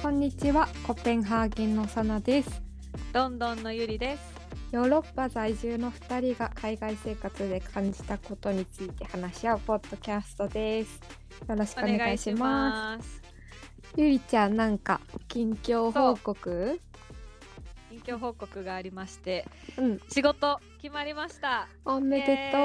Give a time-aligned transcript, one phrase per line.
[0.00, 2.62] こんにちは、コペンハーゲンのサナです。
[3.12, 4.22] ロンドンのゆりです。
[4.70, 11.00] ヨーロッパ在住の2人が海外生活で感じたことについて話し合うポッドキャストです。
[11.48, 13.08] よろしくお願いします。
[13.08, 13.22] す。
[13.96, 16.80] ゆりちゃん、なんか近況報告？
[17.90, 21.66] 近況報告がありまして、うん、仕事決まりました。
[21.84, 22.58] おめでと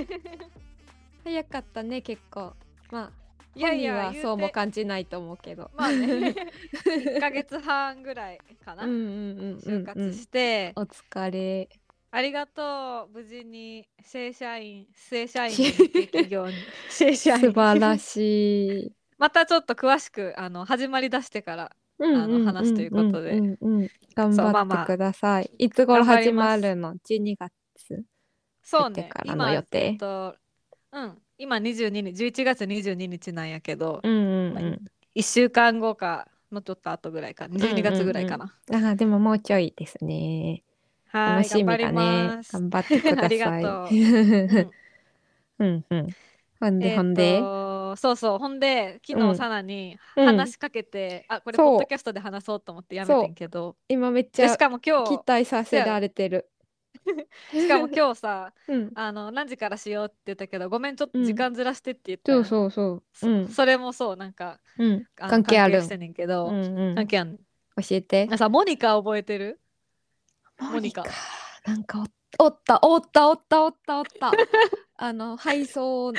[0.00, 0.20] う。
[1.22, 2.52] 早かったね、結構。
[2.90, 3.10] まあ、
[3.54, 5.70] いやいや、そうもて感じないと思うけど。
[5.76, 6.34] まあね、
[6.84, 8.82] 1ヶ月半ぐらいかな。
[8.82, 11.68] 就活して、お疲れ。
[12.10, 13.12] ありがとう。
[13.14, 16.54] 無事に正社員、正社員企 業に
[16.88, 17.40] 正社員。
[17.40, 18.92] 素晴らしい。
[19.16, 25.50] またちょっと詳しくあの始まりだしてからうんあの話すということでうんうんうん頑張ってください。
[25.58, 28.04] いつ頃始まるの ?12 月。
[28.62, 30.36] そうねからの今予定えっと
[30.92, 34.84] うん今22日11月22日なんやけど、うんうんまあうん。
[35.14, 40.62] 1週間後かのちょっと後ぐらいか12月ぐらいかな、あーでももうちょいですね。
[41.06, 43.26] はい楽しみだね頑張ってください。
[43.26, 43.90] ありがとう
[45.58, 46.16] ううんんうん。
[46.60, 47.40] ほんで、えーほんで？
[47.94, 48.38] とそうそう。
[48.38, 49.30] ほんで昨うん。
[49.32, 50.26] 日さなにうん。
[50.26, 51.66] 話しかけて、あこれそう。
[51.72, 53.76] ポッドキャストで話そうと思ってやめてんけど。
[53.88, 56.50] 今めっちでゃしかも今期日待させられてる。
[57.52, 58.92] しかも今日さ うん。
[58.94, 61.24] あの何時からしようって言ったけどごめんちょっとうん。
[61.24, 62.44] 時間ずらしてって言ったやん。
[62.44, 63.28] そうそうそう。
[63.28, 63.48] そうん。
[63.48, 65.06] それもそうなんかうん。
[65.20, 65.82] あの関係ある。
[65.82, 66.94] してんねんけど、うんうん。
[66.94, 67.38] 関係あんねん。
[67.82, 68.28] 教えて。
[68.30, 69.60] あさモニカ覚えてる？
[70.60, 71.04] モニカ。
[71.66, 72.04] なんか
[72.38, 74.32] おおったおったおったおったおった。
[74.96, 76.12] あの配送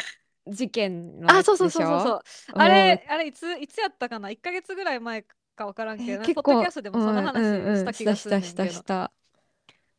[0.47, 2.21] 事件のやあそうそうそうそうそう。
[2.55, 5.23] あれあれいついつやったかな？1ヶ月ぐらい前
[5.55, 7.77] か分からんけど、えーなんかポッドキャストでもその話うんうんうん。
[7.77, 9.11] した気がするけど、したした。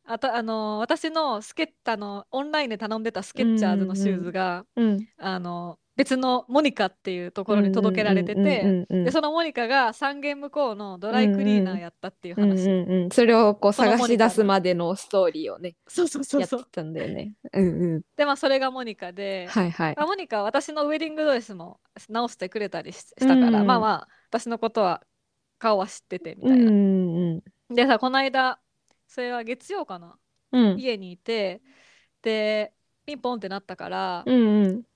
[0.09, 5.07] あとあの私のスケッタのオンラインで頼んでたスケッチャーズのシューズが、うん。
[5.17, 13.09] あの別のモニカっていうところに届けられてて、うんうんうんうんでそのモニカが3軒向こうのドライクリーナーやったっていううん話、うんうん。
[13.09, 17.33] それをこう探し出すまでのストーリーをねそうそうそうやってたんだよね。
[17.51, 18.01] うんうん。
[18.15, 19.95] でまあそれがモニカで、はいはい。
[19.97, 21.79] まあモニカは私のウェディングドレスも
[22.09, 25.03] 直してくれたりししたから、うんまあまあ私のことは
[25.57, 26.65] 顔は知っててみたいな。
[26.65, 28.59] うんうんでさこの間
[29.07, 30.17] それは月曜かな、
[30.51, 30.79] うん。
[30.79, 31.61] 家にいて
[32.21, 32.73] で
[33.05, 34.81] ピンポンってなったから、うんうん。
[34.81, 34.87] で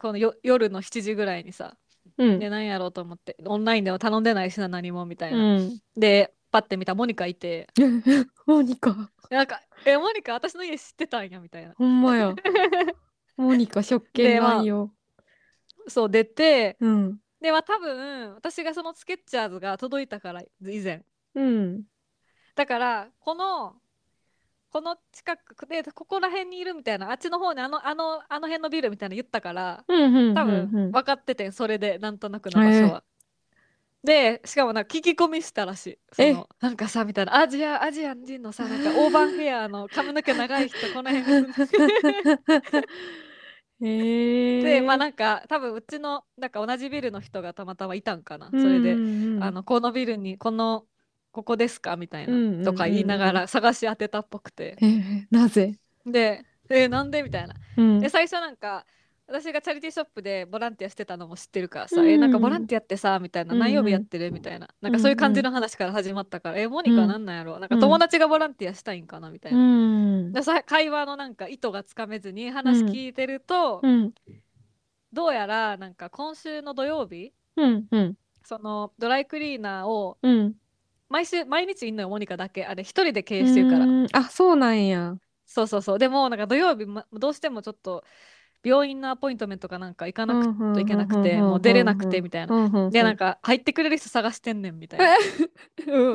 [0.00, 1.76] このよ夜の7時ぐらいにさ、
[2.18, 2.38] うん。
[2.38, 5.56] で何やろうと思ってオンラインでは頼んでないしな何もみたいな。
[5.56, 5.80] うん。
[5.96, 7.68] でパッて見たらモニカいて。
[8.46, 9.10] モニカ。
[9.28, 11.74] でなんか「えモニカ私の家知ってたんや」みたいな。
[11.74, 12.34] ほんまや。
[13.36, 14.92] モニカ食券なんよ。
[15.88, 17.20] そう出てうん。
[17.40, 21.04] でまあ多分私がそのスケッチャーズが届いたから以前。
[21.34, 21.84] うん。
[22.54, 23.76] だからこの
[24.76, 33.02] この近くでここら辺にいるみたいなあっちの方にあのあのあの辺のビルみたいなの言ったからうんうん多分分かっててそれでなんとなくの場所は。
[34.04, 35.98] でしかもなんか聞き込みしたらしい。
[36.12, 36.34] そえ？
[36.34, 41.46] のなんかさみたいなアジアアジア人のさなんかオーバーヘアの髪の毛長い人この辺。
[43.80, 48.50] にでまあなんか多分うちのなんか同じビルの人がたまたまいたんかな。
[48.50, 48.92] それで、
[49.40, 50.84] あのこのビルにこの
[51.36, 51.96] ここですか？
[51.96, 52.64] みたいな、うんうんうんうん。
[52.64, 54.78] とか言いながら探し当てたっぽくて。
[54.80, 55.78] えーなぜ？
[56.06, 57.54] で「えなんで?」みたいな。
[57.76, 58.00] うん。
[58.00, 58.86] で最初なんか
[59.26, 64.68] 私がチャリティーショップでボランティアしてたのも知ってるからさ「うんえなんかボランティアってさ」みたいなうんうん「何曜日やってる?」みたいな。
[64.80, 69.30] なんかそういう感じの話から始まったから「えモニカなんなんやろ?」なんか友達がボランティアしたいんかな？
[69.30, 69.60] みたいうな。
[69.60, 74.14] んでさ会話のなんか意図がつかめずに話聞いてると、うん。
[75.12, 78.14] どうやらなんか今週の土曜日うんうん。
[78.44, 80.54] そのドライクリーナーをうん
[81.08, 83.86] 毎週毎日いんのよモニカだけあれ一人で経営してるから。
[83.86, 84.06] うん。
[84.12, 85.16] あそうなんや。
[85.46, 85.98] そうそうそう。
[85.98, 88.04] でもなんか土曜日、ま、どうしてもちょっと
[88.64, 95.08] 病院のアポイントメントかなんか行かなくといけなくてもう出れなくてみたいななでなんか入ってくれる人探してんねんみたいな
[95.86, 96.14] う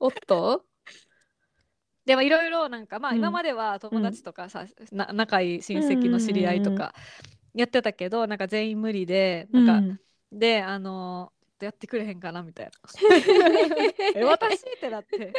[0.00, 0.64] おっと
[2.06, 6.94] でもいろいろなんかまあうん今までは友達とかさ、な仲いい親戚の知り合いとか
[7.54, 9.98] やってたけどなんか全員無理でなんか、うん
[10.32, 12.72] であのーやってくれへんかなみたいな
[14.14, 15.32] え私ってなって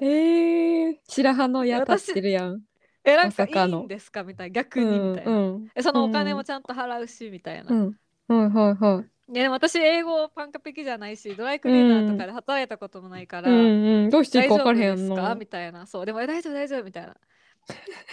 [0.00, 2.62] えー、白羽の矢立ってるやん。
[3.04, 7.96] えなんかいいんですかみたいな逆にみたいな、うんえそのお金もちゃんと払うしみたいな、うん。
[8.28, 9.32] はいはいはい。
[9.32, 14.10] ででも私英語パンカピキじゃないしドライクリーナーとかで働いたこともないから、うんうん。
[14.10, 15.36] どうしていい大か分からへん丈夫ですかの。
[15.36, 17.16] みたいなそうでもえ大丈夫大丈夫みたいな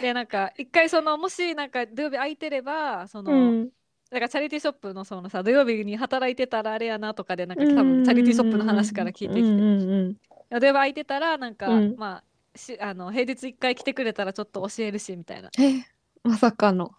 [0.01, 3.69] でなんか一回そのもしなんか土曜日空いてればその、うん。
[4.11, 10.59] だからチャリティーショップのそのさ土曜日に働いてたらあれやなとかでなんか多分チャリティーショップの話から聞いてきて、うんうんうん。
[10.59, 11.95] 土曜日空いてたらなんか、うん。
[11.97, 15.49] まあしあの平日一回来てくれたらちょっと教えるしみたいな。
[15.59, 15.83] え、
[16.23, 16.91] まさかの。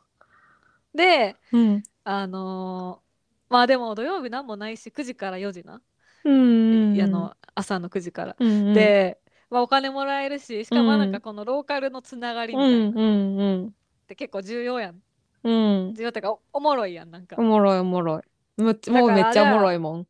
[0.95, 1.83] でうん。
[2.05, 3.07] あのー
[3.49, 5.81] まあでも土曜日なんもないし9時から4時な、
[6.25, 7.01] うん。
[7.01, 9.19] あの朝の9時から、うんうん、で、
[9.51, 12.89] まあ、お金もらえるししかもうんなんかこのローカルのつながりうみたいな。
[12.89, 13.75] っんうんうん。
[14.07, 15.01] て結構重要やん
[15.47, 15.95] うん。
[16.25, 17.37] おおもろいやんなんか。
[17.39, 18.23] おもろいおもろい。
[18.61, 18.71] も
[19.07, 20.07] うめっちゃおもろいもん。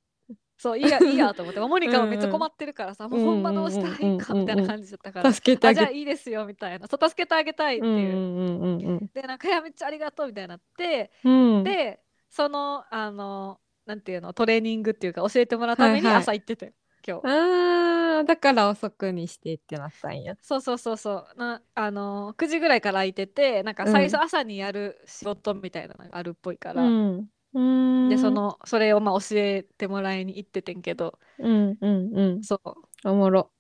[0.58, 1.60] そういいやいいやと思って。
[1.66, 5.90] モニカもめっちゃ困ってるからさ、もうほんまどうしたらいいかうんうんうんうんみたいな感じだったから、助けてああじゃあ。
[5.90, 6.86] いいですよみたいな。
[6.86, 11.10] そう助けてあげたいっていう、うんうんうんうんでなんかいやめっちゃありがとうみたいになって。
[11.24, 11.64] うん。
[11.64, 12.00] で
[12.30, 16.22] そのあのなんていうのトレーニングっていうか教えてもらうためにはいはい。
[16.22, 16.72] 朝行ってて、
[17.06, 17.26] 今日。
[17.26, 20.36] ああ、だから遅くにしてってなったんや。
[20.42, 27.28] そうそうそうそうなあの9時ぐらいから空いててなんかうん最初朝にやる仕事みたいなのがあるっぽいから、うん。
[27.54, 27.60] う
[28.06, 28.08] ん。
[28.08, 32.42] でそ、のそれをまあ教えてもらいに行っててんけどうんうんうん。
[32.44, 32.60] そ
[33.04, 33.50] うおもろ。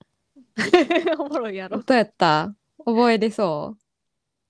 [1.18, 2.54] おもろいやろどうやった？
[2.84, 3.85] 覚えれそい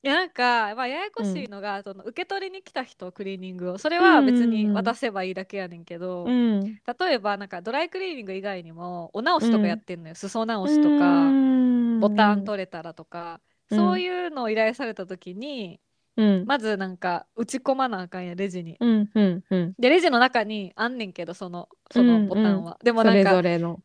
[0.08, 3.78] やなんか、まあ、ややこしいのが、その受け取りに来た人クリーニングを。
[3.78, 6.32] それは別に渡せばいいだけやねんけど、うう
[6.64, 6.78] ん。
[6.98, 11.98] 例えばなんかドライクリーニング以外にもお直しとかやってんのよ、裾直しとうかん。
[11.98, 13.78] ボタン取れたらとか、うん。
[13.78, 15.80] そういうのを依頼された時に
[16.16, 16.46] うん。
[16.46, 18.80] まずなんか打ち込まなあかんやレジに。
[18.80, 19.76] うんうんうん。
[19.78, 22.78] でレジの中にあんねんけどそのそのボタンは。
[22.82, 23.82] でもそれなんかぞれの。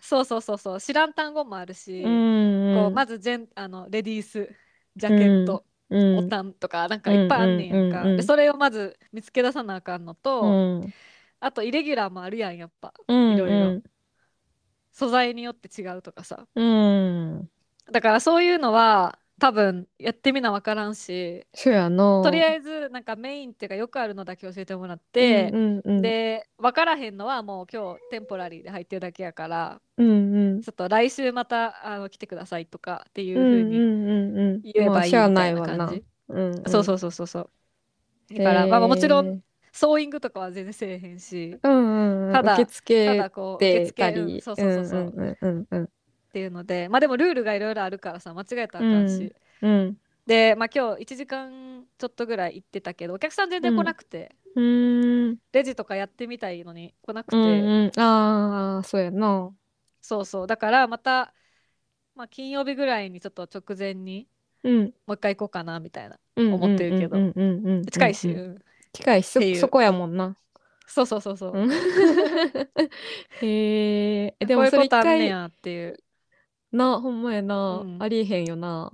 [0.00, 0.80] そうそうそうそう。
[0.80, 2.12] 知らん単語もあるし、うん。
[2.70, 4.50] こうまずジェンあのレディース
[4.96, 6.24] ジャケット、うん。
[6.24, 10.46] ボタンとかなんかいっぱいあんねんやんか、うんうんうんそれをまず見つけ出さなあかんのと、う
[10.80, 10.94] ん。
[11.40, 12.94] あとイレギュラーもあるやんやっぱ。
[13.08, 13.34] うん。
[13.34, 13.82] いろいろ。
[14.92, 16.46] 素材によって違うとかさ。
[16.54, 17.50] うん。
[17.90, 22.22] だからそういうのは多分やってみな分からんしそうやな。
[22.22, 30.62] とりあええずなんかメインっていうかよくあるのだけ教えてもらって、うんうん、で分からへんのはもう今日テンポラリーで入ってるだけやからうんうん。
[30.62, 34.60] ちょっと来週またあの来てくださいとかっていううん風にうんうんうん。
[34.62, 36.04] 言えばいいみたいな感じ。
[36.28, 37.50] うんうん、そうそうそうそうそう。
[38.32, 39.40] だから、まあ、もちろん
[39.72, 45.88] ソーイングとかは全然せえへんしうんうんうん、ただ受け付たけだこう受て付うり、そうそうそうそう、っうんうんうんうん
[46.32, 49.96] ていうのでまあでもルールがいろいろあるからさ間違えたらあかんし、うん
[50.26, 55.24] でまあ今日1時間ちょっとぐらい行ってたけどお客さん全然来なくて、うん。
[55.28, 55.38] うん。
[55.52, 58.00] レジとかやってみたいのに来なくて、うんうん。
[58.00, 59.52] ああそうやな。
[60.00, 60.46] そうそう。
[60.46, 61.34] だからまた、
[62.14, 64.28] まあ、金曜日ぐらいにちょっと直前に
[64.64, 64.92] うん。
[65.06, 67.66] もう一回行こうかなみたいなうん思ってるけどうんうんうん。
[67.66, 68.40] うん近いし、うん。
[68.40, 68.58] うん
[68.92, 70.36] 近いしそこやもんな。
[70.86, 71.70] そうそうそうそう、うん。
[73.40, 75.98] へえでこういうもそれ一ことあんね回やっていう、
[76.72, 78.02] な ほんまやな、うん。
[78.02, 78.92] ありえへんよな。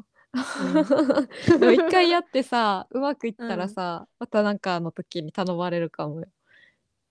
[0.61, 0.75] うん。
[1.61, 6.27] でも一回やってさうまくいったらさ、またなんかの時に頼まれるかもよ。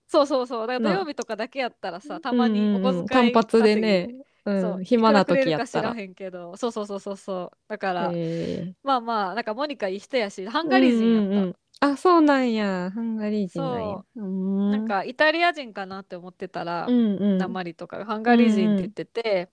[0.06, 0.66] そうそうそう。
[0.66, 0.90] だからな。
[0.90, 3.06] 土曜日とかだけやったらさたまにおうんうんうん。
[3.06, 4.08] 小遣い単発でね、
[4.46, 4.80] う、そう。
[4.80, 5.90] ん暇な時やったら。
[5.90, 6.56] らへんけど。
[6.56, 7.58] そうそうそうそうそう。
[7.68, 8.74] だから、へえ。
[8.82, 11.56] まあまあなんかモニカいい人やしハンガリー人やった、うんうんうん。
[11.80, 12.90] あそうなんや。
[12.90, 14.04] ハンガリー人なんや。
[14.14, 17.38] なんかイタリア人かなって思ってたら、うんうん。
[17.38, 19.50] 鉛とかハンガリー人って言ってて、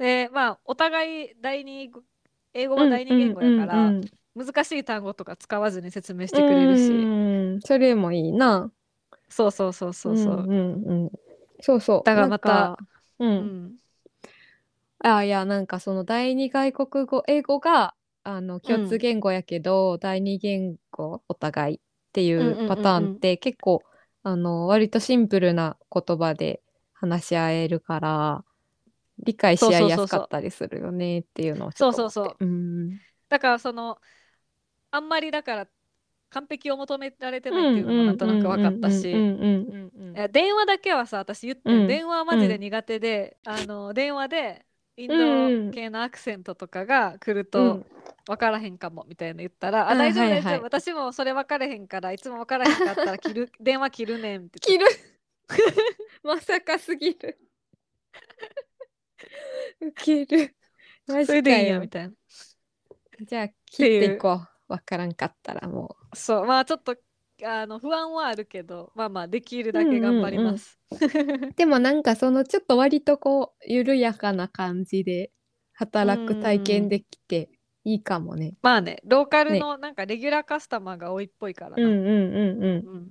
[0.00, 2.02] でまあお互い第二語
[2.54, 8.72] 英語は第二言語やから、うんうん難しい単語とか使わずに説明してくれるし、うんそれもいいな。
[9.28, 11.10] そうそうそうそうそう、んうんうん。
[11.60, 12.04] そうそう。
[12.04, 12.84] だからまたなんか
[13.18, 13.44] ううん。
[13.44, 13.76] ん
[15.00, 21.80] あいやなんかその第二外国語英語があの共通言語やけど、第二言語お互いっ
[22.12, 22.66] ていうんうんうんううん。
[22.66, 23.82] パターンって結構
[24.22, 28.44] あの割とシンプルな言葉で話し合えるから
[29.24, 32.44] 理解し合いやすかったりするよねっていうのをそうそうそうう。
[32.44, 33.00] ん。
[33.28, 33.98] だからその
[34.90, 35.68] あんまりだから
[36.30, 39.12] 完璧を求められてないっていうのもなんとなく分かったし
[40.32, 44.64] 電話だけはさ私言って、うん電話はマジで苦手で、あの電話で
[44.96, 47.84] インうんド系のアクセントとかが来るうとん。
[48.26, 54.60] 分からへんかもみたいな言ったら「ああ大丈夫大丈夫、私もそれ分からへんからいつも分からへんかったら切る 電話切るねん」って。
[54.60, 54.86] 切る。
[56.22, 57.38] まさかすぎる
[59.80, 60.56] ウケる。
[61.06, 61.80] マジかそれでいいんやよ。
[61.80, 62.14] みたいな。
[63.22, 64.50] じゃあ切っていこう。
[64.70, 66.96] わからんかったらもそうまあちょっと
[67.44, 75.32] あの不安はあるけどまあまあできるだけ頑張ります、うでもなんかそのちょっと割とこう緩やかな感じで
[75.72, 77.48] 働く体験できて
[77.84, 78.54] いいかもね。
[78.62, 81.70] まあねローカルのなんかレギュラーカスタマーが多いっぽいから。
[81.70, 82.88] な、うんうんうんうん。
[82.88, 83.10] うん。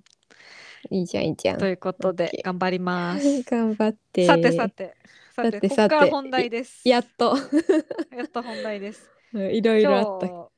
[0.91, 1.57] いいじゃんいいじゃん。
[1.57, 3.41] ということで OK 頑張ります。
[3.49, 4.27] 頑張って。
[4.27, 4.95] さてさて
[5.43, 6.81] さてさてここから本題です。
[6.87, 7.35] やっと。
[8.15, 9.09] やっと本題です。
[9.33, 10.27] いろいろあった。
[10.27, 10.49] 今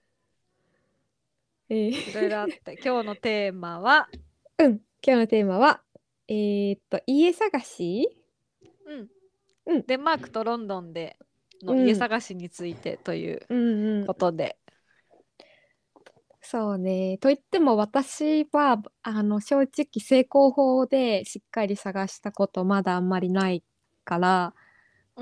[1.70, 1.92] えー。
[1.92, 4.10] 日いろいろあって今日のテーマは？
[4.58, 5.82] うん今日のテーマは
[6.28, 8.18] えー、っと家探し？
[8.86, 9.10] うん、
[9.66, 9.86] うん。
[9.86, 11.18] デンマークとロンドンで
[11.64, 11.88] のうん。
[11.88, 14.08] 家探しについてといううんうん。
[14.08, 14.58] ことで、
[16.42, 17.18] そうね。
[17.20, 23.64] と言っても私は、あの、正直成功法でしっかり探したことまだあんまりない
[24.04, 24.61] から、あ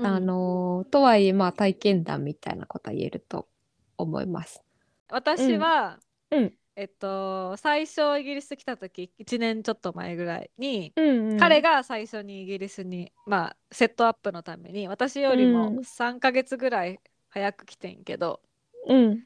[0.08, 3.48] うんの、とはいえ、まあ体験談みたいなことは言えると
[3.96, 4.62] 思います。
[5.08, 5.98] 私は、
[6.30, 6.52] うん。
[6.76, 11.38] えっと、最初イギリス来た時、1年ちょっと前ぐらいに、うん、うん。
[11.38, 18.40] 彼が最初にイギリスに、まあ、セットアップのために、私よりもうん3ヶ月ぐらい早く来てんけど、
[18.86, 19.24] うん。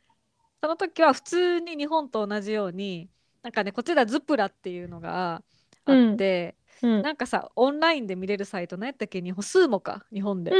[0.62, 3.10] その時は普通に日本と同じように、
[3.42, 5.42] なんかね、こっちではズプラっていうのが
[5.84, 7.02] あって、うん。
[7.02, 10.52] なんかさ、オンラインで見れるサイト、何やったっけ、日本、スーモか、日本で。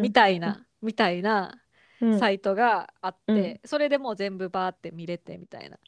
[0.00, 1.60] みたいな、みたいな
[2.00, 5.78] うんサイトがあって、うんそれでもう全部バーって見れてみたいな。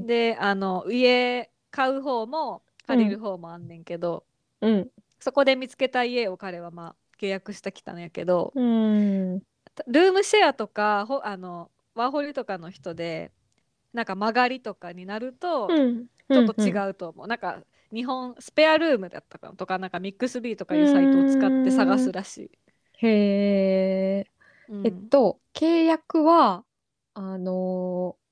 [0.00, 4.26] で、あの、家買う方も借りる方もあんねんけど、
[4.60, 4.90] うん。
[5.20, 9.42] そこで見つけた家を彼はまあ契約してきたんやけど、うん。
[9.86, 13.32] ルームシェアとか、ほあの、ワーホリとかの人で、
[13.92, 16.06] なんか曲がりとかになると、うん。
[16.32, 16.86] ちょっと違う。
[16.90, 17.26] うと思う。
[17.26, 22.50] なんか、日本、スペアルームだったかなとか、なんかミックスビーとかいうサイトを使って探すらしい。
[22.98, 24.30] へえ。
[24.68, 26.64] うんえっと、契約は、
[27.14, 28.26] あのー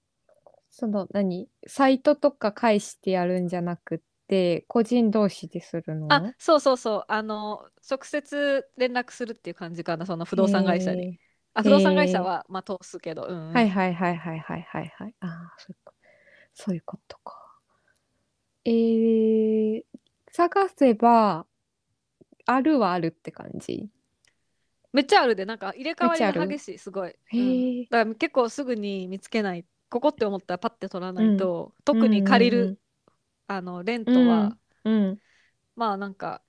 [0.70, 6.08] その何、サイトとか介してやるんじゃなくって、個人同士でするの？
[6.08, 7.04] あ、そうそうそう。
[7.08, 11.08] あの、直接連絡するっていう感じかな、その不動産会社に。
[11.08, 11.18] へ
[11.54, 15.14] あ、不動産会社は、まあ、通すけど、うんはいはいはいはいはいはいはい。
[15.20, 15.56] ああ、
[16.54, 17.43] そういうことか。
[18.64, 19.84] えー、
[20.30, 21.46] 探せば、
[22.46, 23.88] あるはあるって感じ。
[24.92, 27.16] めっちゃあるで、なんか入れ替わりが激しい、すごい。
[27.26, 29.66] へうんーだから結構すぐに見つけない。
[29.90, 32.78] ここって思ったらパッて取らないと、特に借りる、
[33.48, 35.20] あの、レントは、うん。
[35.76, 36.42] まあなんか、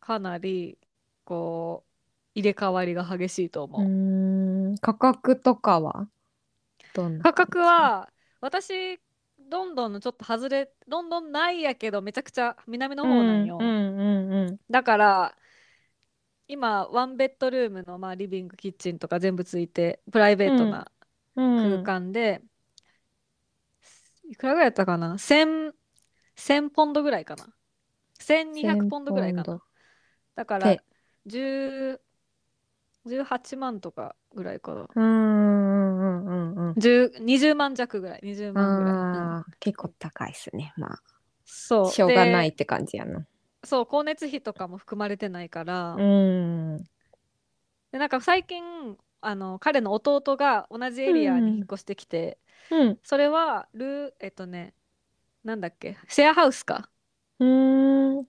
[0.00, 0.78] かなり、
[1.24, 1.90] こう、
[2.34, 3.88] 入れ替わりが激しいと思うう。
[4.72, 4.78] ん。
[4.78, 6.08] 価格とかは？
[6.94, 9.00] どんな価格は、私、
[9.50, 13.58] ロンドンのちょっと外れ、ロンドンないやけど、めちゃくちゃ南の方なんよ。
[13.58, 15.36] うんうんうんだから、
[16.48, 20.90] 今、ワンベッドルームの、まあ、リビング、キッチンとか全部ついて、プライベートな
[21.34, 21.56] うん。
[21.56, 22.42] 空間で、
[24.24, 25.74] いくらぐらいやったかな ?1000、
[26.36, 27.54] 1000ポンドぐらいかな
[28.18, 29.62] ?1200 ポンドぐらいかな。
[30.34, 30.84] だからで、
[31.26, 32.00] 10、
[33.06, 34.88] 18万とかぐらいかな。
[36.26, 36.78] うんうんうんうんうん。
[36.78, 39.00] 10 20万弱ぐらい、20万ぐらい。
[39.12, 40.72] うんああ、結構高いっすね。
[40.76, 41.00] ま
[41.44, 41.94] そう。
[41.96, 43.26] あ、しょうがないっでて感じやな。
[43.64, 46.02] そう、光熱費とかも含まれてないから、う
[46.78, 46.84] ん。
[47.92, 48.62] で、なんか最近、
[49.20, 52.38] あの、彼の弟が同じエリアに引っ越してきて、
[52.70, 52.98] うん。
[53.04, 54.74] それは、ルー、えっとね、
[55.44, 56.90] なんだっけ、シェアハウスか。
[57.38, 57.44] う
[58.22, 58.26] ん。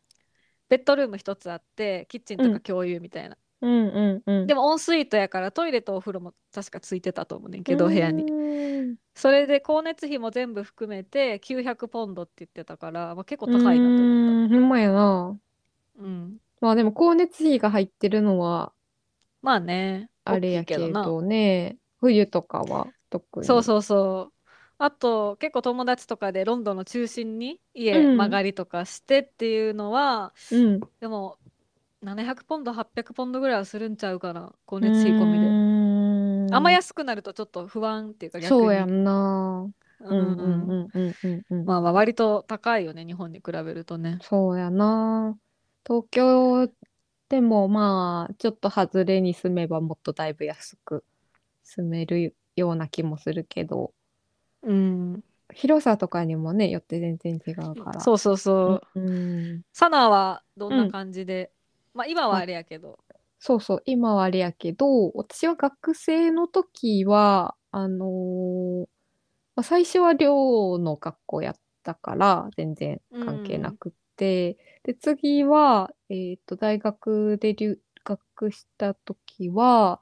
[0.69, 3.37] ベッドルーム一つあって、キッチンとうんか共有みたいな。
[3.63, 4.47] うんうんうん。
[4.47, 8.25] でも、オンスイートやから、トイレとお風呂も確かついてたと思うねんけど、部屋に。
[8.25, 8.97] に。
[9.15, 15.39] それで、光熱費も全部含めて、900ポンドって言ってたから、まあ、結構高いなと思っうん、ほんまやな。
[15.97, 16.03] た。
[16.03, 16.39] うん。
[16.61, 18.73] まあでも光熱費が入ってるのは
[19.41, 21.03] まあね、大きあれやけいけどな。
[21.19, 21.77] どね。
[21.99, 23.47] 冬とかは特に。
[23.47, 24.39] そうそうそう。
[24.77, 30.81] あと、結構友達とかでロンドンの中心に家うん曲がりとかしてっていうのは、うん。
[30.99, 31.39] でも、
[32.03, 35.47] 700ポンド、800ポンドぐらいはするんちゃうかな、光熱費込みで。
[35.47, 38.85] みあんま安くなるとちょっと不安っていうか逆そうやに。
[38.85, 39.71] んな。
[39.99, 40.73] ううんうんんうん。
[40.73, 41.65] うんうんうんうん。
[41.65, 44.21] まあまあ割と高いよね、日本に比べるとね。
[44.21, 45.37] そうやな。
[45.85, 46.67] 東京
[47.29, 51.05] でもまあ、ちょっと外れに住めばもっとだいぶ安く
[51.63, 53.93] 住めるような気もするけど、
[54.61, 55.23] うん。
[55.53, 58.01] 広さとかにもね、よって全然違うから。
[58.01, 58.99] そうそうそう。
[58.99, 59.61] うん。
[59.73, 61.53] サナはどんうなん感じで、
[61.93, 62.99] まあ今はあれやけど。
[63.39, 68.87] そうそう、今はあれやけど、私は学生の時は、あのー
[69.55, 80.01] まあ、最初は寮の学校やったから、全然関係なくって、で、次は、えっと、大学で留学した時は、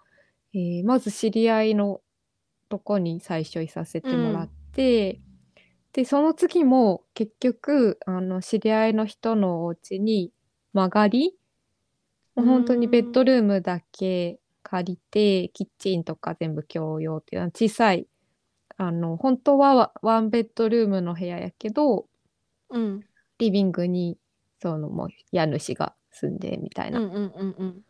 [0.53, 2.01] えーまず知り合いの
[2.69, 5.21] とこに最初いさせてもらって、
[5.93, 10.33] で、その次も結局、あの、知り合いの人のお家に
[10.73, 11.37] 曲がり
[12.35, 18.07] もう本当にベッドルームだけ借りて、キッチンとか全部共用っていうのは小さい、
[18.77, 22.07] あの、本当はワワンベッドルームの部屋やけど、
[22.69, 23.01] うん。
[23.37, 24.17] リビングに、
[24.61, 26.99] そのもう家主が住んでみたいな。
[26.99, 27.81] うんうんうんうん。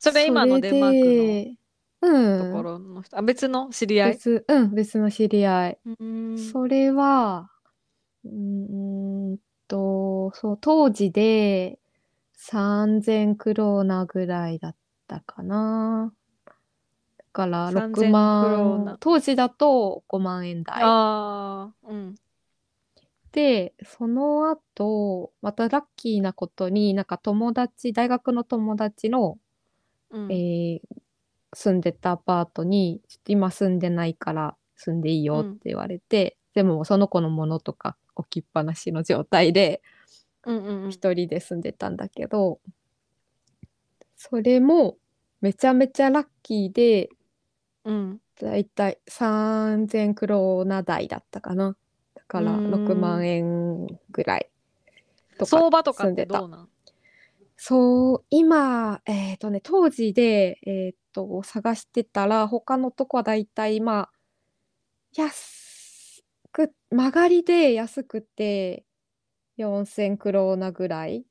[0.00, 1.56] それ今のデンマーク
[2.00, 4.12] クのところの人、あ、別の知り合い？
[4.12, 5.78] 別、うん、別の知り合い。
[6.00, 6.38] うん。
[6.38, 7.50] それは、
[8.24, 9.38] うーん
[9.68, 11.78] と、そう、当時で
[12.36, 14.76] 3000クローナぐらいだっ
[15.08, 16.14] たかな。
[17.18, 20.84] だから3000 6クロー万ナ、当時だと5万円台。
[20.84, 22.14] ああ、うん。
[23.32, 29.38] で、その後、またラッキーなことに、なんか友達、大学の友達の、
[30.10, 30.30] うん。
[30.30, 30.80] えー
[31.54, 39.95] 住んでたアパートに、今住んでないから住んでいいよって言われて、でもその子のものとか置きっぱなしの状態で、うんうんうん。
[40.90, 42.60] 一人で住んでたんだけど、
[44.16, 44.96] それも
[45.40, 47.08] めちゃめちゃラッキーで、
[47.84, 48.20] うん。
[48.40, 51.76] だいたい3000クローナ台だったかな。
[52.14, 54.50] だからうーん6万円ぐらい
[55.38, 56.68] とか相場とかっ住んでたてどうなん？
[57.56, 64.12] そう、今、えっとね、当時で、えっと、探してたら、他のとこはだいたい、まあ、
[65.14, 66.22] 安
[66.52, 68.84] く、曲がりで安くて、
[69.56, 71.24] 4000クローナぐらい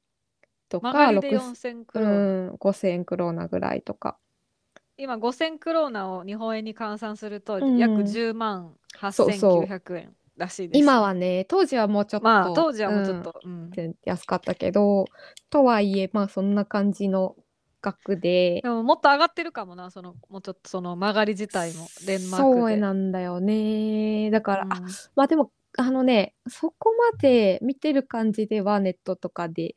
[0.70, 2.17] とか、曲がりで6 4000クうローナ。
[2.53, 4.17] ん、5000クローナぐらいとか。
[4.98, 8.75] 今5000クローナを日本円に換算するとうん約10万
[9.12, 10.79] そうそう8900円らしいです。
[10.79, 13.72] 今はね、当時はもうちょっと、まあ当時はもうちょっんと、うん
[14.03, 15.05] 安かったけど、
[15.50, 17.36] とはいえ、まあそんな感じの
[17.82, 22.62] 額で、でももっと上がってるかもな、そのもうちょっとその曲がり自体もデンマークで。
[22.62, 24.29] そうなんだよね。
[24.32, 29.75] だから、あうんまあでも、あのね、そこまで見てる感じではネットとかで、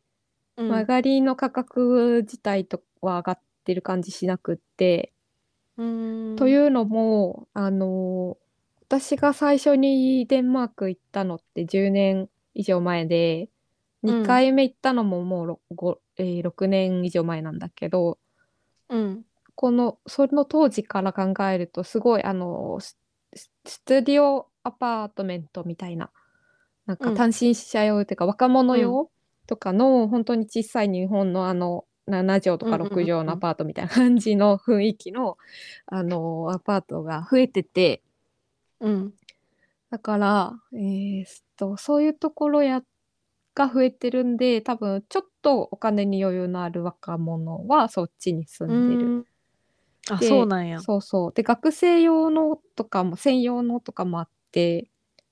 [0.57, 0.69] うん。
[0.69, 5.13] 曲がりの価格自体とは上がってる感じしなくって、
[5.77, 6.37] うん。
[6.37, 8.39] というのも、あの
[8.89, 13.49] 私が最初にデンマーク行ったのって10年以上前で、うん
[14.01, 18.19] 2回目行ったのももうろごえー6年以上前なんだけど、
[18.89, 19.25] うん。
[19.57, 22.97] この、その当時から考えると、すごい、あの、ス
[23.85, 26.11] タジオアパートメントみたいな、
[26.87, 29.11] なんかうん単身者用っていうか、若者用
[29.47, 35.39] とかの、本当に小さい日本のあの、7畳とかうんうんうん6畳のアパートみたいな感じの雰囲気の、
[35.87, 38.03] あの、アパートが増えてて、
[38.81, 39.15] うん
[39.91, 42.83] だから、えーっと、そういうところや、
[43.55, 49.15] が増えてるんで、多分、ちょっとお金に余裕のある若者はそっちに住んでる。
[49.15, 49.25] うん
[50.11, 50.81] あ、でそうなんや。
[50.81, 51.33] そうそう。
[51.35, 54.91] で、学生用のとかも、専用のとかもあって、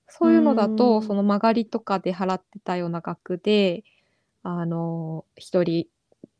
[0.09, 3.85] そういうのだうと、んその曲がりとかで払ってたような額で、
[4.43, 5.87] あの、一人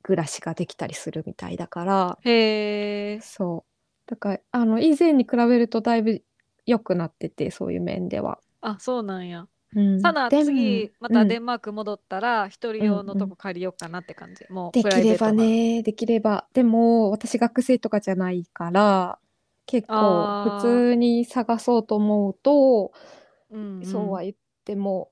[0.03, 3.21] 暮らしができたりするみたいだから、へえ。
[3.21, 4.11] そう。
[4.11, 6.23] だから、あの、以前に比べるとだいぶ
[6.67, 8.39] 良くなってて、そういう面では。
[8.61, 9.49] あ、そうなんや。
[9.75, 14.47] うん、さな、でも次、またうんデンマーク戻ったら、一人用のとうんこ借りようかなって感じ。
[14.49, 15.33] もう、でプライベートな。
[15.33, 16.49] きればね、できれば。
[16.53, 19.19] でも、私学生とかじゃないから、
[19.67, 22.93] 結構普通に探そうと思うと、
[23.51, 25.11] うんうんそうは言っても、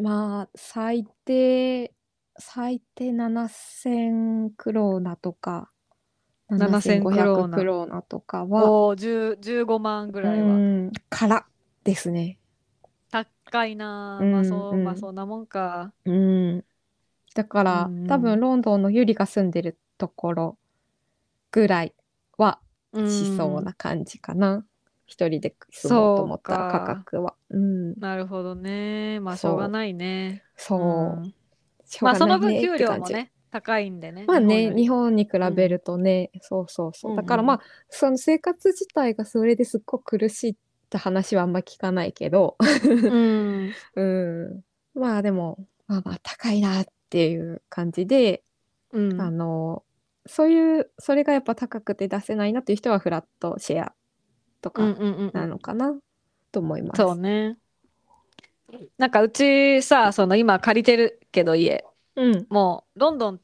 [0.00, 1.92] まあ、最低、
[2.38, 5.70] 最低7000クローナとか、
[6.50, 10.44] 7000クロー7500ナクローナとかは、おー、10 15万ぐらいは。
[10.46, 11.46] うん、から
[11.84, 12.38] ですね。
[13.10, 15.92] 高いなまあそう、うんまあそんなもんか。
[16.04, 16.64] うん。
[17.34, 20.58] だから、うんうん多分ロンドンのゆりが住んでるところ
[21.50, 21.94] ぐらい
[22.38, 22.65] はうん
[23.04, 24.64] しそうな感じかな。
[25.06, 27.34] 一人で住もうと思ったら価格は。
[27.50, 27.94] うん。
[27.98, 29.20] なるほどね。
[29.20, 30.42] まあしょうがないね。
[30.56, 31.20] そう。
[31.22, 31.34] うん
[31.88, 32.84] しょまあそうがないねの分給。
[32.84, 34.24] 料もね、高いんでね。
[34.26, 37.12] まあね、日日本に比べるとね、そうそうそう。
[37.12, 40.56] うんうんだからまあ、その生活自体がそれですっごく苦しいっ
[40.90, 43.72] て話はあんま聞かないけど、りうん。
[43.94, 44.64] うん。
[44.94, 48.42] まあでも、まあまあ高いなっていう感じで、
[48.92, 49.20] うん。
[49.20, 49.84] あの、
[50.28, 53.94] そういう、それがやっぱ高くて出せないなっていう人はフラットシェア
[54.62, 55.98] とうんかうんうんうなんのかな
[56.52, 57.06] と思います。
[57.06, 57.58] そうね。
[58.98, 61.84] なんかうちさ、その今借りてるけど家、
[62.16, 62.48] うん。
[62.48, 63.40] もうロンドンっ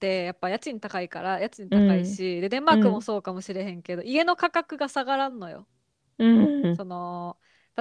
[0.00, 5.68] てやっぱ家賃高いから家賃高いし、でデンマークもそうかもしれへんけど、家の価格が下がらんのよ。
[6.18, 6.24] う
[6.72, 6.76] ん。
[6.76, 7.38] その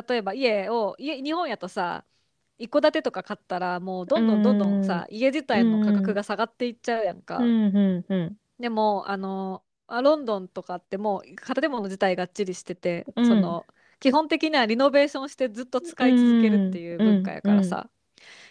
[0.07, 2.05] 例えば家を家日本やとさ
[2.57, 7.53] 一戸建てとか買ったらもうどんどんどんどんさ、家自体の価格が下がっていっちゃうやんか。
[8.59, 13.25] でもあのあロンドンとかってもう建物自体がっちりしてて、うん。
[13.25, 13.67] その
[13.99, 17.89] 基本的にはリノベーションしてずっと使い続けるっていう文化やからさ、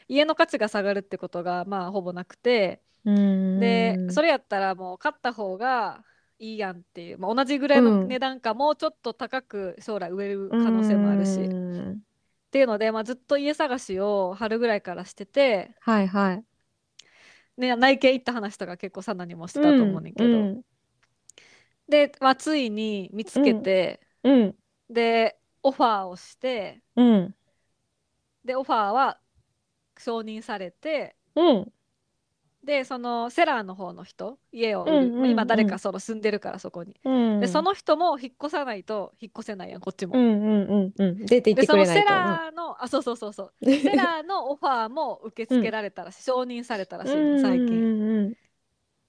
[0.08, 3.14] 家の価値が下がるってことがまあほぼなくて、うん。
[3.60, 6.04] でそれ、れやったらもう買った方が
[6.38, 8.08] いいやんっていう、まあ、同じぐらいのうん。
[8.08, 11.50] 値段か、もうちょっと高く将来売れる可能性もあるし、
[12.54, 12.58] っうん。
[12.58, 16.44] ていうので、まあ、ずっと家探しを春ぐらいからしてて、はいはい。
[17.56, 20.62] ね、内見行った話とか結構サナにもしてたと思うねんけど、うん。
[21.88, 24.56] で、まあ、ついに見つけて、うん。
[24.90, 27.34] でオファーをしてうん。
[28.44, 29.20] でオファーは
[29.98, 31.73] 承認されてうん。
[32.64, 37.40] でそのセラーの方の人家を売る、うんうんうん今誰かその住んでるからそこに、うん。
[37.40, 41.26] でその人も引っ越さないと引っ越せないやんこっちも、うんうんうんうん。
[41.26, 42.04] 出て行っでてくれないそのセ。
[42.04, 48.36] ラーのあそうそうそうそう セラーのオファーも受け付けられたらしい、承認されたらしいね、最近、近。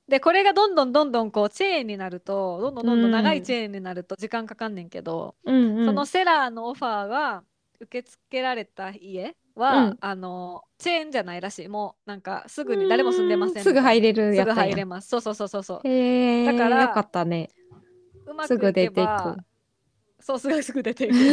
[0.07, 5.85] でこれがどんどんどんどんこうチェーンになるとどんどんどんどん長いチェーンになると時間かかんねんけど、うんうん。
[5.85, 7.43] そのセラーのオファーが
[7.79, 9.97] 受け付けられた家は、うん。
[9.99, 11.67] あのチェーンじゃないらしい。
[11.67, 15.09] もうなんかすぐに誰も住んでませんすぐ入れるすぐやつや入れます。
[15.09, 15.87] そうそうそうそうそう。
[15.87, 16.45] へえ。
[16.45, 17.49] だからよかったね。
[18.25, 19.37] うまくすぐ出ていいけば
[20.19, 20.23] く。
[20.23, 21.15] そうすぐすぐ出ていく。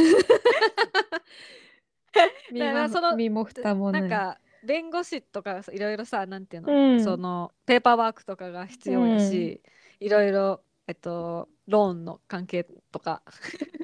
[2.52, 4.00] 身だからそのも身も蓋もな。
[4.00, 7.04] ないんか弁護士とかいろいろさなんていうの、うん。
[7.04, 9.60] そのペーパーワークとかが必要やし、
[10.00, 13.22] いろいろえっとローンの関係とか。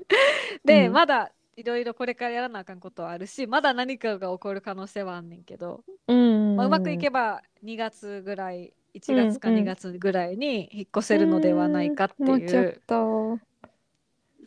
[0.64, 0.92] で、うん。
[0.92, 6.56] まだいろいろこれからやらなあかんことはあるしまだ何かが起こる可能性はあんねんけど、うん。
[6.56, 13.40] まあ、うまくいけば2月ぐらい1月かうんうん2月ぐらいに引っ越せるのではないかってもうちょっいう、と。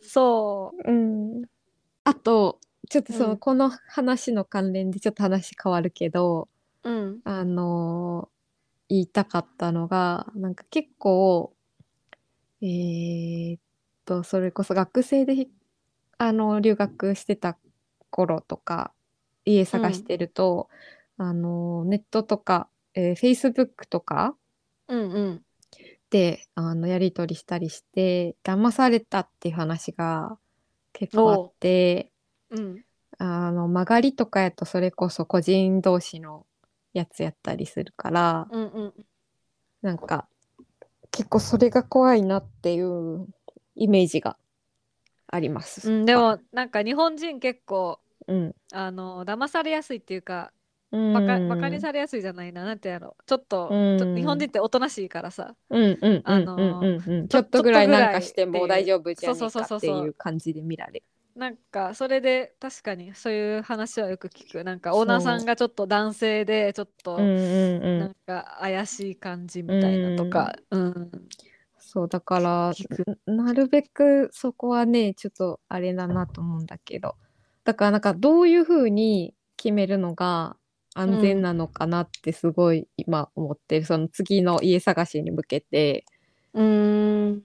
[0.02, 1.44] そううん。
[2.04, 6.48] あと、ちょっとその、うんこの話の関連でちょっと話変わるけど、
[6.84, 8.32] うんあのー
[8.90, 11.56] 言いたかったのが、なんか結構、
[12.60, 13.60] えーっ
[14.04, 15.50] と、それこそ学生でひ
[16.22, 17.58] あの留学してた
[18.10, 18.92] 頃とか、
[19.44, 20.68] 家探してると、
[21.18, 24.36] あのネットとか、えー、Facebook とか
[24.86, 25.42] うんうん。
[26.10, 30.38] であのやり取りしたりして、騙されたっていう話が
[30.92, 32.12] 結構あって、
[32.50, 32.84] うん。
[33.18, 36.46] あの曲がりとかやとそれこそ個人同士の
[36.92, 38.92] やつやったりするから、うんうん。
[39.80, 40.28] なんか
[41.10, 43.26] 結構それが怖いなっていう
[43.74, 44.36] イメージが
[45.32, 45.90] あります。
[45.90, 50.52] うん、でもなんか日本人結構うん、あの騙されやすいっていうか
[50.92, 52.52] うん、バカバカにされやすいじゃない？
[52.52, 53.16] ななんてやろ？
[53.26, 53.98] ちょっと,、うん。
[53.98, 55.54] ちょっと日本人っておとなしいからさ。
[55.70, 60.12] ちょっとぐらいなんかしても大丈夫じゃねえそうそうかっていう。
[60.12, 61.02] 感じで見られる。
[61.34, 64.62] なんかそれで確かにそういう話はよく聞く。
[64.64, 67.98] なんかオーナーさんがちょっと男性でちょっとうんうんう。
[67.98, 71.10] なんんか怪しい感じみたいなとか、うん
[71.92, 72.72] そうだから
[73.26, 77.16] ななるべくそこはねちょっとあれだなと思うんだけど。
[77.64, 80.56] だからなんかどういうふうに決めるのが
[80.94, 86.06] 安全なのかなってすごい今思ってる、その次の家探しに向けて。
[86.54, 87.44] うん。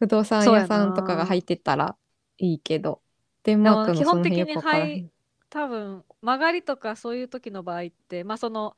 [0.00, 1.96] 不動産屋さんとかがな入ってたら
[2.36, 3.00] いいけど。
[3.42, 5.10] デンマークの基本的にその辺よくわからへん。
[5.48, 8.76] 多分曲がりとかそういう時の場合ってまあその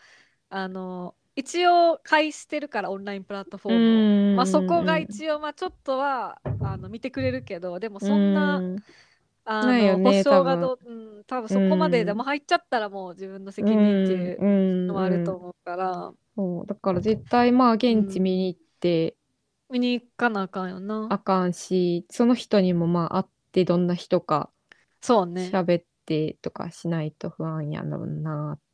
[0.51, 4.37] あの一応介してるからオンラインプラットフォームを。
[4.37, 8.77] まあ、そこが一応まあちょっとはあの見てくれるけどでもそんな、うん。
[9.45, 19.17] あのね保証がどう、うん、多分そこまででも入っちゃったらもう自分の責任っていうのもあるとうん思うから、そうだから絶対まあ現地見に行って
[19.71, 21.07] 見に行かなあかんよな。
[21.11, 24.51] あかんし、その人にもまあ会ってどんな人か
[25.01, 25.49] そうね。
[25.53, 28.70] 喋ってとかしないと不安やろうなって。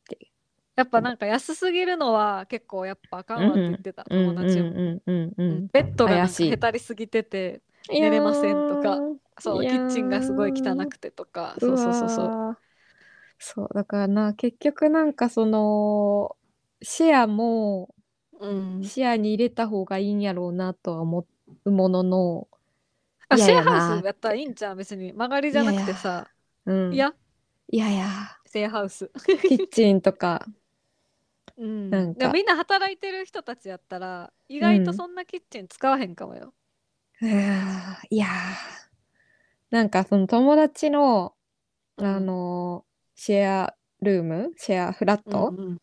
[0.77, 4.69] やっぱなんか安すぎるのは結構やっぱあかんわって言ってた、友達も。
[4.69, 7.61] うんうんうんうんうんベッドがへたりすぎてて
[7.91, 8.99] 寝れませんとか
[9.39, 12.59] そうキッチンがすごい汚くてとかそうそうそうそう。
[13.39, 16.37] そうだからな結局なんかその
[16.83, 17.95] シェアも
[18.41, 18.85] うん。
[18.85, 21.27] 視野に入れた方がいいんやろうなとは思
[21.65, 22.49] うものの、
[23.29, 26.29] あシェアハウスやったらいいんじゃん別に曲がりじゃなくてさ。
[26.67, 27.15] うん、いや。
[27.69, 28.07] いやいや。
[28.47, 29.11] シェアハウス。
[29.49, 30.47] キッチンとか
[31.59, 31.91] うん。
[31.91, 32.33] なんか。
[32.33, 36.55] みんな働いてる人たちやったら意外とそんなキッチン使わへんかもよ、
[37.21, 38.31] うーんいやー。
[39.71, 41.35] なんかその友達の
[41.99, 42.07] うん。
[42.07, 45.79] あのシェアルームシェアフラットうん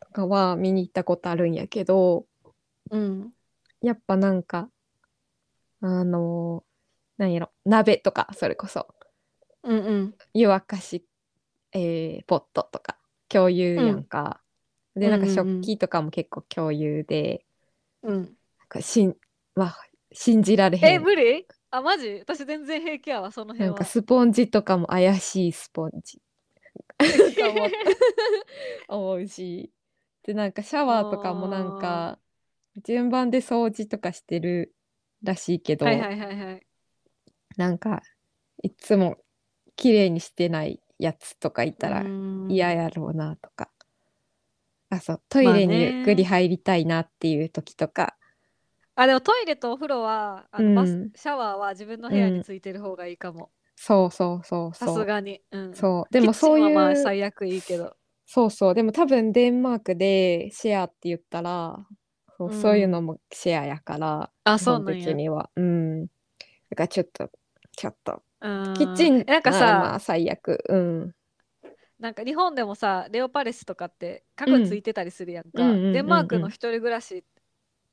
[0.00, 2.26] とかは見に行ったことあるんやけど、
[2.90, 3.32] うん。
[3.82, 4.70] やっぱなんか
[5.80, 6.64] あの
[7.18, 8.86] なんやろ鍋とかそれこそ。
[9.62, 10.14] うんうん。
[10.32, 11.04] 湯沸かし、
[11.72, 14.40] えーポットとか共有やんか、
[14.96, 17.44] でなんか食器とかも結構共有で、
[18.02, 18.14] うん。
[18.14, 18.28] なん
[18.68, 19.14] かしん、
[19.54, 19.76] まあ、
[20.12, 21.46] 信じられへえん無理？
[21.70, 22.20] あマジ？
[22.20, 23.66] 私全然平気やわその辺は。
[23.66, 26.20] なんかスポンジとかも怪しいスポンジ。
[28.88, 29.26] 思う。
[29.26, 29.70] し。
[30.22, 32.18] でなんかシャワーとかもなんか
[32.84, 34.74] 順番で掃除とかしてる
[35.22, 36.66] らしいけど、はいはいはいはい。
[37.56, 38.02] なんか
[38.62, 39.18] いつも
[39.76, 42.04] 綺麗にしてないやつとかいたら
[42.48, 43.70] 嫌やろうなとか、
[44.96, 48.16] あそうトイレにゆっくり入りたいなっていう時とか、
[48.94, 51.10] あでもトイレとお風呂はあの、バスうん。
[51.14, 53.50] シャワーは自分の部屋についてる方がいいかも。
[53.76, 55.00] そうそうそうさそう。
[55.00, 56.12] すがに、うん、そう。
[56.12, 57.94] でもそういうキッチンはまあ最悪いいけど。
[58.26, 58.74] そうそう。
[58.74, 61.76] でも多分デンマークでシェアって言ったら、
[62.38, 62.62] そう,、うん。
[62.62, 65.06] そういうのもシェアやから、あそうなんや。
[65.06, 65.50] 的には。
[65.56, 66.06] うん。
[66.06, 66.08] だ
[66.74, 67.30] からちょっと、
[67.76, 68.74] ちょっと、うん。
[68.74, 70.64] キッチンえなんかさ、まあ最悪。
[70.68, 71.12] うん。
[71.98, 77.24] なんか日本でもさレオパレスとかって家具ついてたりするやんか、うんうんうんうんうんデンマークの一人暮らしっ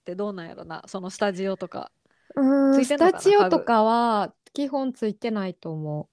[0.06, 1.92] てどうなんやろなそのスタジオとか
[2.36, 6.10] うん、スついてんのかなタジオとかは基本ついてないと思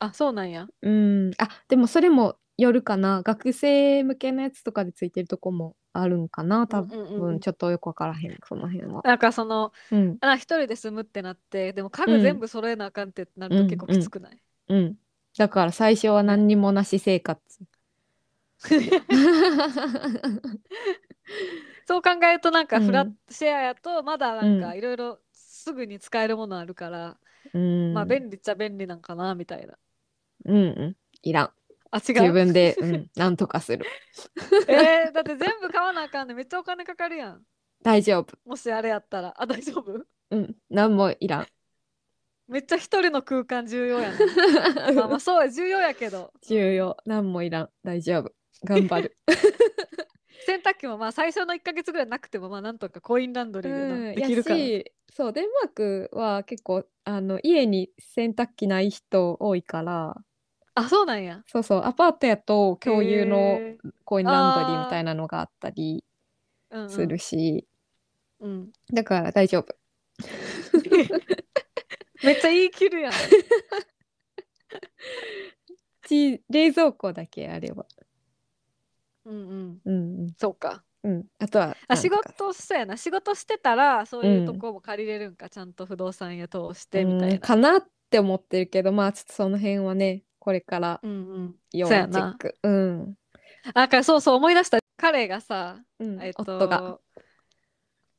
[0.00, 0.88] あそうなんやう。
[0.90, 1.30] うん。
[1.38, 3.22] あ、でもそれもよるかな。
[3.22, 6.66] 学生向けのやつとかでついてるとこもあるんかな。
[6.66, 9.02] 多うんうんうん分ちょっとよくわからへん、その辺は。
[9.02, 10.18] なんかそのうん。
[10.20, 14.98] あ一人で住むってなってでも家うん具全部揃えなあかんってなると結構きつくない、うん。
[15.38, 17.40] だから最初は何にもなし生活。
[21.86, 27.18] そう考えるとなんかフラうんットシェアやとまだなんかういろいろすぐに使えるものあるから、
[27.52, 27.60] うん。
[27.92, 29.78] まあ便利っちゃ便利なんかなみたいな
[30.44, 30.96] うんうん。
[31.22, 31.52] いらん。
[31.90, 32.14] あ違う？
[32.16, 33.92] 自分で、うん、 なんとかする。
[34.66, 37.44] えー、だって全部買わなあかんねめっちゃお金かかるやん
[37.82, 38.38] 大丈夫。
[38.44, 40.04] もしあれやったらあ大丈夫？
[40.30, 40.56] うん。
[40.70, 41.48] 何もいらん。
[42.48, 44.92] めっちゃ一人の空間重要やな。
[44.94, 46.32] まあまあそうや重要やけど。
[46.42, 46.96] 重要。
[47.04, 47.70] 何もいらん。
[47.84, 48.32] 大丈夫。
[48.64, 49.16] 頑張る。
[50.46, 54.56] 洗濯機もまあ最初の1ヶ月ぐらいなくてもまあなんとかコインランドリーでできるから。
[55.14, 60.16] そうデンマークは結構あの家に洗濯機ない人多いから。
[60.74, 61.42] あそうなんや。
[61.46, 63.58] そうそうアパートやと共有の
[64.04, 66.02] コインランドリーみたいなのがあったり
[66.70, 66.90] うんうん。
[66.90, 67.66] するし、
[68.40, 69.74] うん、だから大丈夫
[72.22, 73.12] めっちゃ言い切るやん。
[76.06, 77.86] ち冷蔵庫だけあれば。
[79.24, 79.80] うんうん。
[79.84, 80.34] うんうん。
[80.36, 80.82] そうか。
[81.04, 81.26] うん。
[81.38, 82.96] あとはあ仕なんとか事そうやな。
[82.96, 87.34] 仕事してたらそういうとこも借りれるんか、ちゃんと不動産屋通してみたいな。
[87.34, 87.40] うん。
[87.40, 91.54] かなって思ってるけどまあちょっとその辺はねこれからうんうん。
[91.72, 92.36] 要チェッそうやな。
[92.38, 93.14] クうん、
[93.66, 94.78] あだからそうそう思い出した。
[94.96, 96.22] 彼がさ、うん。
[96.22, 96.98] えっと夫が、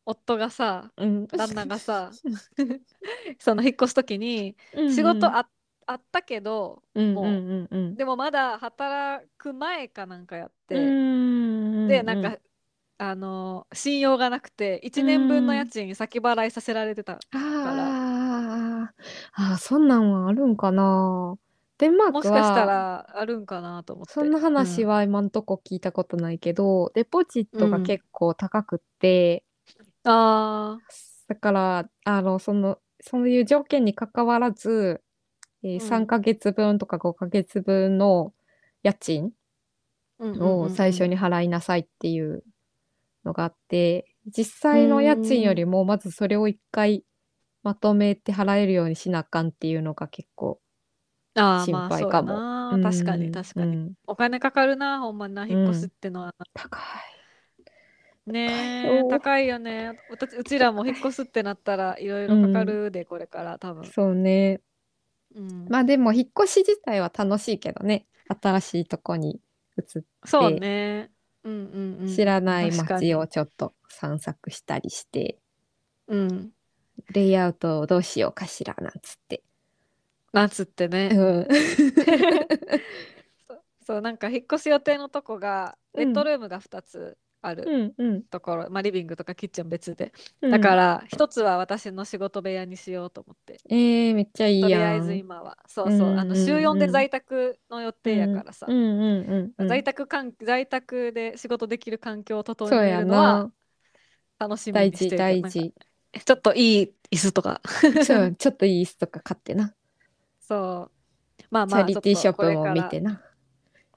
[0.10, 2.12] 夫がさうん、旦那がさ
[3.40, 4.56] その引っ越す時に
[4.88, 5.50] 仕事あ,、
[5.86, 7.82] あったけどもううんうんうん。
[7.86, 12.38] うんでもまだ働く前かなんかやって、うんでなんか、
[12.98, 18.94] あの信用がなくて1年分の家賃先払いさせられてた、あー。
[19.34, 21.38] あーそんなんはあるんかな。
[21.78, 24.14] デンマークもしかしたはらあるんかなと思って。
[24.14, 24.90] そんな話うん。
[24.90, 29.44] は今んとこ聞いたことないけど、デポジットが結構高くって、
[30.12, 30.80] あ
[31.28, 35.02] だからあのそのそういう条件に関わらず、
[35.64, 35.80] えーうん。
[35.82, 38.34] 3ヶ月分とか5ヶ月分の
[38.84, 42.44] 家賃ーを最初に払いなさいっていう
[43.24, 47.04] のがあって、実際の家賃よりもまずそれを一回
[47.64, 50.60] まとめて払えるようにしなあかんっていうのが結構
[51.36, 52.34] 心配かも。
[52.34, 52.80] な。
[52.84, 53.94] 確かに確かに、うん。
[54.08, 57.19] お金かかるなほんまにな引っ越すってのは、高い。
[58.26, 59.92] ね高いよえ高いよね。
[60.10, 64.62] うたうちらも引っ越すってなったらいろいろかかるで、これから多分、そうね。
[65.36, 68.06] うん、まあでも引っ越し自体は楽しいけどね。
[68.42, 69.40] 新しいとこに
[69.78, 71.12] 移っそうね。
[71.44, 72.16] うんうんうん。
[72.16, 75.40] 知らない街をちょっと散策したりして、
[76.08, 76.52] うん。
[77.12, 79.42] レイアウトをどうしようかしらなんつって。
[80.34, 81.48] 夏ってね、うん。
[83.86, 88.24] そうなんか引っ越す予定のとこがベッドルームが2つあるうんうん。
[88.30, 94.70] ところ、まあ、リビングとかキッチン別でうんだから一つは私の仕事部屋にしようと思ってえー、めっちゃいいやん。
[94.72, 99.70] とりあえず今はそうそう、あの週4で在宅の予定やからさ、うんうんうんうん。
[99.70, 103.54] 在宅環在宅で仕事できる環境を整えるのはな。
[104.40, 105.74] 楽しみにしてる大事。
[106.26, 107.62] ちょっといい椅子とか
[108.02, 109.76] そう、ちょっといい椅子とか買ってな。
[110.40, 110.92] そう
[111.52, 113.22] まあチまあャリティーショップも見てなな。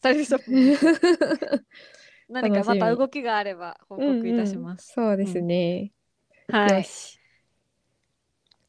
[0.03, 0.41] チャリティーショッ
[1.59, 1.67] プ
[2.33, 5.93] 何かまた動きがあれば報告いたします、うんうんそうですね。
[6.49, 7.21] はいよし。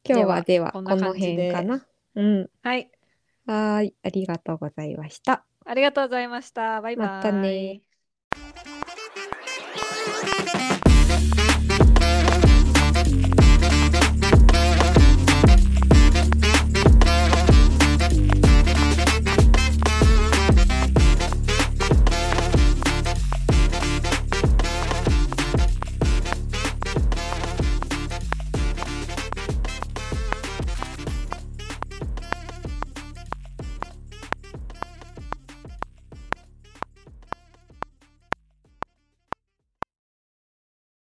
[0.06, 1.86] 今日はではこの辺かな。
[2.16, 2.50] うん。
[2.62, 2.92] はい
[3.46, 3.96] はーい。
[4.04, 5.46] ありがとうございました。
[5.66, 7.82] ありがとうございましたバイバイまたね